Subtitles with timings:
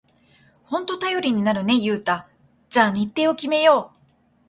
[0.63, 2.27] ほんと頼りになるね、ユウタ。
[2.69, 3.99] じゃあ日程を決めよう！